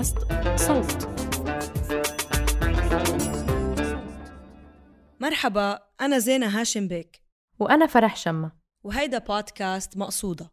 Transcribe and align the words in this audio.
بودكاست 0.00 0.18
صوت. 0.56 1.08
مرحبا 5.20 5.78
أنا 6.00 6.18
زينة 6.18 6.60
هاشم 6.60 6.88
بيك. 6.88 7.22
وأنا 7.58 7.86
فرح 7.86 8.16
شمة. 8.16 8.52
وهيدا 8.84 9.18
بودكاست 9.18 9.96
مقصودة. 9.96 10.50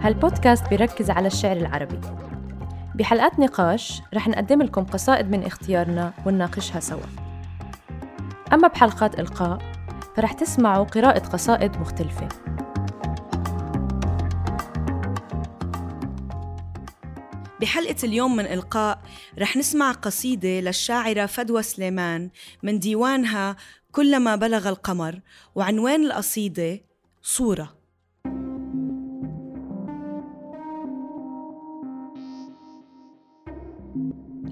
هالبودكاست 0.00 0.68
بيركز 0.68 1.10
على 1.10 1.26
الشعر 1.26 1.56
العربي. 1.56 2.00
بحلقات 2.94 3.38
نقاش 3.38 4.02
رح 4.14 4.28
نقدم 4.28 4.62
لكم 4.62 4.84
قصائد 4.84 5.30
من 5.30 5.42
اختيارنا 5.42 6.12
ونناقشها 6.26 6.80
سوا. 6.80 7.23
أما 8.54 8.68
بحلقات 8.68 9.20
إلقاء 9.20 9.58
فرح 10.16 10.32
تسمعوا 10.32 10.84
قراءة 10.84 11.18
قصائد 11.18 11.76
مختلفة. 11.76 12.28
بحلقة 17.60 17.96
اليوم 18.04 18.36
من 18.36 18.44
إلقاء 18.44 18.98
رح 19.38 19.56
نسمع 19.56 19.92
قصيدة 19.92 20.60
للشاعرة 20.60 21.26
فدوى 21.26 21.62
سليمان 21.62 22.30
من 22.62 22.78
ديوانها 22.78 23.56
كلما 23.92 24.36
بلغ 24.36 24.68
القمر 24.68 25.20
وعنوان 25.54 26.04
القصيدة؟ 26.04 26.80
صورة. 27.22 27.74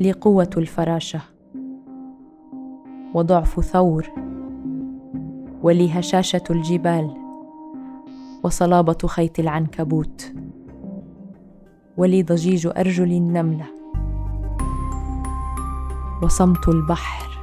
لي 0.00 0.12
قوة 0.12 0.50
الفراشة. 0.56 1.20
وضعف 3.14 3.60
ثور 3.60 4.06
ولي 5.62 5.98
هشاشة 5.98 6.42
الجبال 6.50 7.14
وصلابة 8.44 8.98
خيط 9.06 9.38
العنكبوت 9.38 10.32
ولي 11.96 12.22
ضجيج 12.22 12.66
أرجل 12.66 13.12
النملة 13.12 13.66
وصمت 16.22 16.68
البحر 16.68 17.38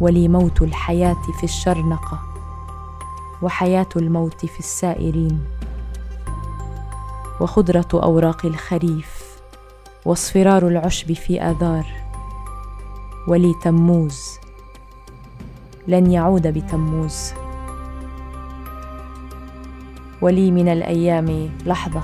ولي 0.00 0.28
موت 0.28 0.62
الحياة 0.62 1.22
في 1.38 1.44
الشرنقة 1.44 2.20
وحياة 3.42 3.88
الموت 3.96 4.46
في 4.46 4.58
السائرين 4.58 5.44
وخضرة 7.40 7.88
أوراق 7.94 8.46
الخريف 8.46 9.40
واصفرار 10.04 10.68
العشب 10.68 11.12
في 11.12 11.40
آذار. 11.42 12.05
ولي 13.28 13.54
تموز 13.62 14.38
لن 15.88 16.10
يعود 16.10 16.46
بتموز. 16.46 17.32
ولي 20.20 20.50
من 20.50 20.68
الأيام 20.68 21.50
لحظة 21.66 22.02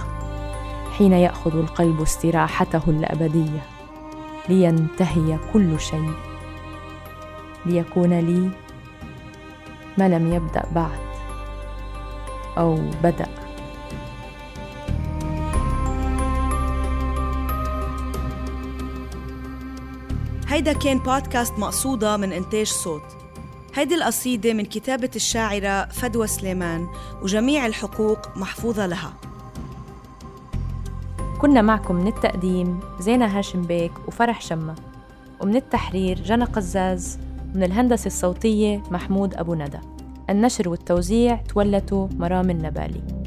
حين 0.98 1.12
يأخذ 1.12 1.56
القلب 1.56 2.00
استراحته 2.03 2.83
الأبدية. 2.89 3.62
لينتهي 4.48 5.39
كل 5.53 5.81
شيء. 5.81 6.12
ليكون 7.67 8.19
لي 8.19 8.50
ما 9.98 10.09
لم 10.09 10.33
يبدأ 10.33 10.62
بعد 10.75 10.98
أو 12.59 12.78
بدأ. 13.03 13.41
هيدا 20.53 20.72
كان 20.72 20.98
بودكاست 20.98 21.58
مقصودة 21.58 22.17
من 22.17 22.33
إنتاج 22.33 22.67
صوت. 22.67 23.03
هيدي 23.75 23.95
القصيدة 23.95 24.53
من 24.53 24.64
كتابة 24.64 25.11
الشاعرة 25.17 25.84
فدوى 25.84 26.26
سليمان 26.26 26.88
وجميع 27.22 27.66
الحقوق 27.66 28.37
محفوظة 28.37 28.87
لها. 28.87 29.15
كنا 31.41 31.62
معكم 31.62 31.94
من 31.94 32.06
التقديم 32.06 32.81
زينة 33.00 33.38
هاشم 33.38 33.62
بيك 33.62 33.93
وفرح 34.09 34.41
شمة 34.41 34.75
ومن 35.41 35.56
التحرير 35.56 36.21
جنى 36.21 36.44
قزاز 36.44 37.19
من 37.55 37.62
الهندسة 37.62 38.06
الصوتية 38.06 38.82
محمود 38.91 39.34
أبو 39.34 39.55
ندى. 39.55 39.78
النشر 40.31 40.69
والتوزيع 40.69 41.37
تولته 41.37 42.09
مرام 42.19 42.50
النبالي. 42.50 43.22